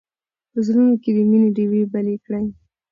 [0.51, 2.45] په زړونو کې د مینې ډېوې بلې کړئ.